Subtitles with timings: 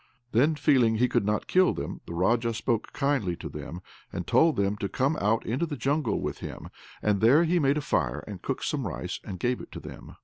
[0.31, 3.81] Then, feeling he could not kill them, the Raja spoke kindly to them,
[4.11, 6.69] and told them to come out into the jungle with him;
[7.03, 10.15] and there he made a fire and cooked some rice, and gave it to them.